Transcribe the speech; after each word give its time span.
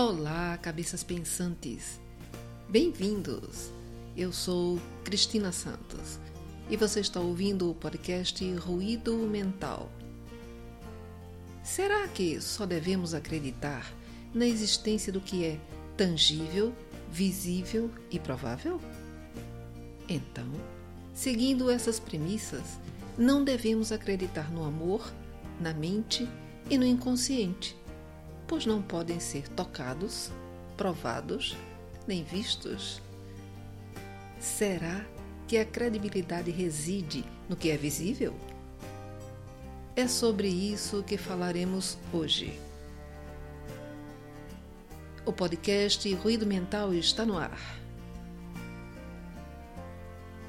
Olá, 0.00 0.56
cabeças 0.58 1.02
pensantes! 1.02 2.00
Bem-vindos! 2.68 3.72
Eu 4.16 4.32
sou 4.32 4.78
Cristina 5.02 5.50
Santos 5.50 6.20
e 6.70 6.76
você 6.76 7.00
está 7.00 7.18
ouvindo 7.18 7.68
o 7.68 7.74
podcast 7.74 8.48
Ruído 8.58 9.16
Mental. 9.16 9.90
Será 11.64 12.06
que 12.06 12.40
só 12.40 12.64
devemos 12.64 13.12
acreditar 13.12 13.92
na 14.32 14.46
existência 14.46 15.12
do 15.12 15.20
que 15.20 15.44
é 15.44 15.58
tangível, 15.96 16.72
visível 17.10 17.90
e 18.08 18.20
provável? 18.20 18.80
Então, 20.08 20.46
seguindo 21.12 21.68
essas 21.68 21.98
premissas, 21.98 22.78
não 23.18 23.42
devemos 23.42 23.90
acreditar 23.90 24.48
no 24.52 24.62
amor, 24.62 25.12
na 25.60 25.74
mente 25.74 26.28
e 26.70 26.78
no 26.78 26.86
inconsciente 26.86 27.76
pois 28.48 28.64
não 28.64 28.80
podem 28.80 29.20
ser 29.20 29.46
tocados, 29.48 30.32
provados, 30.76 31.54
nem 32.06 32.24
vistos? 32.24 33.02
Será 34.40 35.04
que 35.46 35.58
a 35.58 35.64
credibilidade 35.64 36.50
reside 36.50 37.24
no 37.48 37.54
que 37.54 37.70
é 37.70 37.76
visível? 37.76 38.34
É 39.94 40.08
sobre 40.08 40.48
isso 40.48 41.02
que 41.02 41.18
falaremos 41.18 41.98
hoje. 42.12 42.58
O 45.26 45.32
podcast 45.32 46.10
Ruído 46.14 46.46
Mental 46.46 46.94
está 46.94 47.26
no 47.26 47.36
ar. 47.36 47.78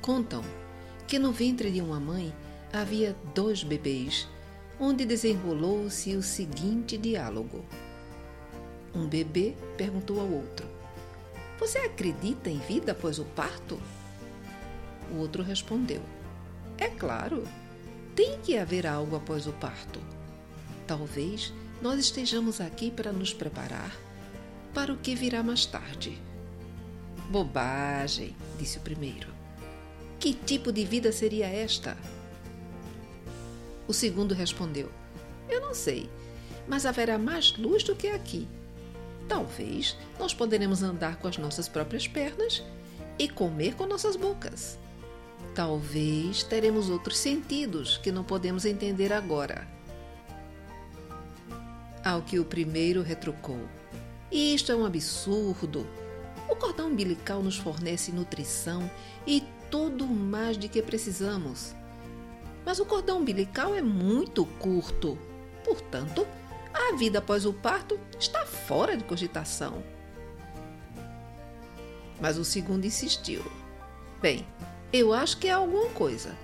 Contam 0.00 0.42
que 1.06 1.18
no 1.18 1.30
ventre 1.30 1.70
de 1.70 1.82
uma 1.82 2.00
mãe 2.00 2.34
havia 2.72 3.14
dois 3.34 3.62
bebês 3.62 4.26
onde 4.82 5.06
desenrolou-se 5.06 6.16
o 6.16 6.22
seguinte 6.22 6.98
diálogo. 6.98 7.64
Um 8.92 9.06
bebê 9.06 9.54
perguntou 9.76 10.20
ao 10.20 10.28
outro: 10.28 10.66
Você 11.60 11.78
acredita 11.78 12.50
em 12.50 12.58
vida 12.58 12.90
após 12.90 13.20
o 13.20 13.24
parto? 13.24 13.80
O 15.12 15.18
outro 15.18 15.40
respondeu: 15.40 16.02
É 16.76 16.88
claro, 16.88 17.44
tem 18.16 18.40
que 18.40 18.58
haver 18.58 18.84
algo 18.84 19.14
após 19.14 19.46
o 19.46 19.52
parto. 19.52 20.00
Talvez 20.84 21.54
nós 21.80 22.00
estejamos 22.00 22.60
aqui 22.60 22.90
para 22.90 23.12
nos 23.12 23.32
preparar 23.32 23.96
para 24.74 24.92
o 24.92 24.96
que 24.96 25.14
virá 25.14 25.44
mais 25.44 25.64
tarde. 25.64 26.20
Bobagem, 27.30 28.34
disse 28.58 28.78
o 28.78 28.80
primeiro. 28.80 29.28
Que 30.18 30.34
tipo 30.34 30.72
de 30.72 30.84
vida 30.84 31.12
seria 31.12 31.46
esta? 31.46 31.96
O 33.92 33.94
segundo 33.94 34.32
respondeu: 34.32 34.90
Eu 35.50 35.60
não 35.60 35.74
sei, 35.74 36.08
mas 36.66 36.86
haverá 36.86 37.18
mais 37.18 37.54
luz 37.58 37.82
do 37.82 37.94
que 37.94 38.06
aqui. 38.06 38.48
Talvez 39.28 39.98
nós 40.18 40.32
poderemos 40.32 40.82
andar 40.82 41.16
com 41.16 41.28
as 41.28 41.36
nossas 41.36 41.68
próprias 41.68 42.08
pernas 42.08 42.62
e 43.18 43.28
comer 43.28 43.74
com 43.74 43.84
nossas 43.84 44.16
bocas. 44.16 44.78
Talvez 45.54 46.42
teremos 46.42 46.88
outros 46.88 47.18
sentidos 47.18 47.98
que 47.98 48.10
não 48.10 48.24
podemos 48.24 48.64
entender 48.64 49.12
agora. 49.12 49.68
Ao 52.02 52.22
que 52.22 52.38
o 52.38 52.46
primeiro 52.46 53.02
retrucou: 53.02 53.68
Isto 54.32 54.72
é 54.72 54.74
um 54.74 54.86
absurdo. 54.86 55.86
O 56.48 56.56
cordão 56.56 56.88
umbilical 56.88 57.42
nos 57.42 57.58
fornece 57.58 58.10
nutrição 58.10 58.90
e 59.26 59.44
tudo 59.70 60.06
mais 60.06 60.56
de 60.56 60.66
que 60.66 60.80
precisamos. 60.80 61.74
Mas 62.64 62.78
o 62.78 62.86
cordão 62.86 63.18
umbilical 63.18 63.74
é 63.74 63.82
muito 63.82 64.44
curto. 64.44 65.18
Portanto, 65.64 66.26
a 66.72 66.96
vida 66.96 67.18
após 67.18 67.44
o 67.44 67.52
parto 67.52 67.98
está 68.18 68.46
fora 68.46 68.96
de 68.96 69.04
cogitação. 69.04 69.82
Mas 72.20 72.38
o 72.38 72.44
segundo 72.44 72.84
insistiu. 72.84 73.42
Bem, 74.20 74.46
eu 74.92 75.12
acho 75.12 75.38
que 75.38 75.48
é 75.48 75.52
alguma 75.52 75.90
coisa. 75.90 76.36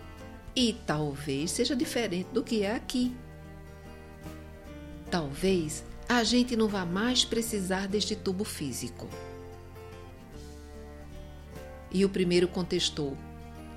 E 0.54 0.72
talvez 0.86 1.52
seja 1.52 1.76
diferente 1.76 2.28
do 2.32 2.42
que 2.42 2.62
é 2.62 2.74
aqui. 2.74 3.14
Talvez 5.10 5.84
a 6.08 6.24
gente 6.24 6.56
não 6.56 6.68
vá 6.68 6.84
mais 6.84 7.24
precisar 7.24 7.86
deste 7.86 8.16
tubo 8.16 8.44
físico. 8.44 9.08
E 11.90 12.04
o 12.04 12.08
primeiro 12.08 12.48
contestou: 12.48 13.16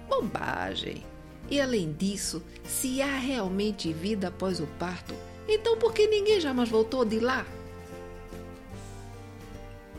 bobagem. 0.10 1.11
E 1.52 1.60
além 1.60 1.92
disso, 1.92 2.42
se 2.64 3.02
há 3.02 3.18
realmente 3.18 3.92
vida 3.92 4.30
após 4.30 4.62
o 4.62 4.68
parto, 4.80 5.14
então 5.50 5.78
por 5.78 5.94
que 5.94 6.08
ninguém 6.08 6.40
jamais 6.40 6.70
voltou 6.70 7.04
de 7.04 7.20
lá? 7.20 7.46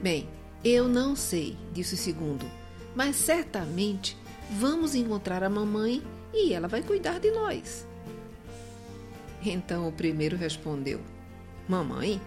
Bem, 0.01 0.27
eu 0.65 0.89
não 0.89 1.15
sei, 1.15 1.59
disse 1.71 1.93
o 1.93 1.99
segundo, 1.99 2.47
mas 2.97 3.17
certamente 3.17 4.17
vamos 4.59 4.95
encontrar 4.95 5.45
a 5.45 5.51
mamãe 5.51 6.03
e 6.33 6.55
ela 6.55 6.69
vai 6.69 6.83
cuidar 6.83 7.21
de 7.21 7.31
nós. 7.31 7.87
Então 9.45 9.87
o 9.87 9.93
primeiro 9.93 10.39
respondeu: 10.39 11.01
Mamãe? 11.69 12.19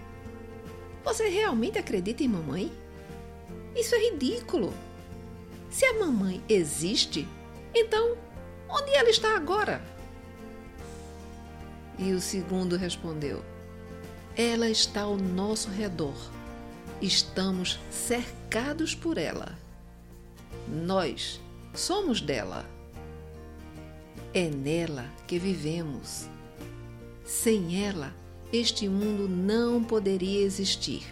Você 1.04 1.30
realmente 1.30 1.80
acredita 1.80 2.24
em 2.24 2.28
mamãe? 2.28 2.72
Isso 3.76 3.96
é 3.96 4.12
ridículo. 4.12 4.72
Se 5.72 5.84
a 5.84 5.94
mamãe 5.94 6.44
existe, 6.48 7.28
então 7.74 8.16
Onde 8.70 8.92
ela 8.94 9.10
está 9.10 9.36
agora? 9.36 9.82
E 11.98 12.12
o 12.12 12.20
segundo 12.20 12.76
respondeu: 12.76 13.44
Ela 14.36 14.70
está 14.70 15.02
ao 15.02 15.18
nosso 15.18 15.70
redor. 15.70 16.16
Estamos 17.02 17.80
cercados 17.92 18.96
por 18.96 19.18
ela. 19.18 19.58
Nós 20.68 21.40
somos 21.74 22.22
dela. 22.22 22.66
É 24.34 24.50
nela 24.50 25.10
que 25.28 25.40
vivemos. 25.40 26.28
Sem 27.26 27.86
ela, 27.86 28.14
este 28.52 28.88
mundo 28.88 29.28
não 29.28 29.84
poderia 29.84 30.42
existir. 30.42 31.04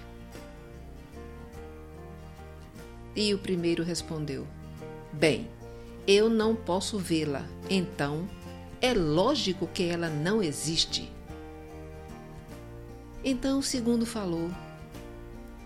E 3.15 3.33
o 3.33 3.37
primeiro 3.37 3.83
respondeu: 3.83 4.47
Bem, 5.11 5.49
eu 6.05 6.29
não 6.29 6.55
posso 6.55 6.97
vê-la, 6.97 7.45
então 7.69 8.27
é 8.81 8.93
lógico 8.93 9.67
que 9.67 9.83
ela 9.83 10.09
não 10.09 10.43
existe. 10.43 11.09
Então 13.23 13.59
o 13.59 13.63
segundo 13.63 14.05
falou: 14.05 14.51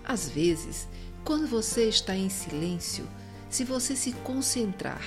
Às 0.04 0.30
vezes, 0.30 0.88
quando 1.24 1.48
você 1.48 1.90
está 1.90 2.16
em 2.16 2.30
silêncio, 2.30 3.08
se 3.50 3.64
você 3.64 3.96
se 3.96 4.12
concentrar 4.12 5.02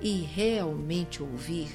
e 0.00 0.22
realmente 0.22 1.22
ouvir, 1.22 1.68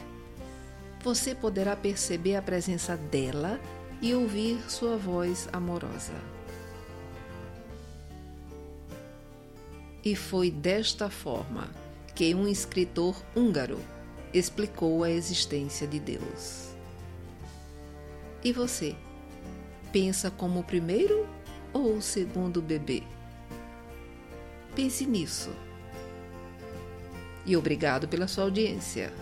você 1.03 1.35
poderá 1.35 1.75
perceber 1.75 2.35
a 2.35 2.41
presença 2.41 2.97
dela 2.97 3.59
e 4.01 4.15
ouvir 4.15 4.59
sua 4.69 4.97
voz 4.97 5.47
amorosa. 5.53 6.13
E 10.03 10.15
foi 10.15 10.49
desta 10.49 11.09
forma 11.09 11.69
que 12.17 12.33
um 12.33 12.47
escritor 12.47 13.23
húngaro 13.35 13.79
explicou 14.33 15.03
a 15.03 15.11
existência 15.11 15.85
de 15.85 15.99
Deus. 15.99 16.69
E 18.43 18.51
você? 18.51 18.95
Pensa 19.91 20.31
como 20.31 20.61
o 20.61 20.63
primeiro 20.63 21.29
ou 21.71 21.97
o 21.97 22.01
segundo 22.01 22.59
bebê? 22.59 23.03
Pense 24.75 25.05
nisso. 25.05 25.51
E 27.45 27.55
obrigado 27.55 28.07
pela 28.07 28.27
sua 28.27 28.45
audiência. 28.45 29.13